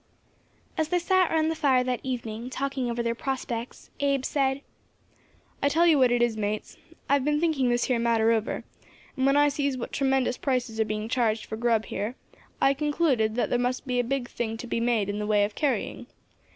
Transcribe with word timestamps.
As 0.79 0.87
they 0.87 0.97
sat 0.97 1.29
round 1.29 1.51
the 1.51 1.55
fire 1.55 1.83
that 1.83 1.99
evening, 2.01 2.49
talking 2.49 2.89
over 2.89 3.03
their 3.03 3.13
prospects, 3.13 3.91
Abe 3.99 4.25
said 4.25 4.61
"I 5.61 5.69
tell 5.69 5.85
you 5.85 5.99
what 5.99 6.11
it 6.11 6.23
is, 6.23 6.35
mates, 6.35 6.75
I 7.07 7.13
have 7.13 7.23
been 7.23 7.39
thinking 7.39 7.69
this 7.69 7.83
here 7.83 7.99
matter 7.99 8.31
over, 8.31 8.63
and 9.15 9.27
when 9.27 9.37
I 9.37 9.47
sees 9.47 9.77
what 9.77 9.91
tremendous 9.93 10.39
prices 10.39 10.79
are 10.79 10.85
being 10.85 11.07
charged 11.07 11.45
for 11.45 11.55
grub 11.55 11.85
here, 11.85 12.15
I 12.59 12.73
concluded 12.73 13.35
there 13.35 13.59
must 13.59 13.85
be 13.85 13.99
a 13.99 14.03
big 14.03 14.27
thing 14.27 14.57
to 14.57 14.65
be 14.65 14.79
made 14.79 15.07
in 15.07 15.19
the 15.19 15.27
way 15.27 15.43
of 15.43 15.53
carrying. 15.53 16.07